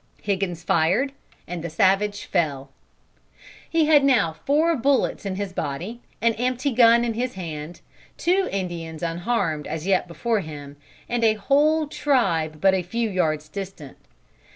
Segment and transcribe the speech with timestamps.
[0.23, 1.11] Higgins fired
[1.47, 2.71] and the savage fell.
[3.69, 7.81] "He had now four bullets in his body, an empty gun in his hand,
[8.17, 10.75] two Indians unharmed as yet before him,
[11.07, 13.97] and a whole tribe but a few yards distant.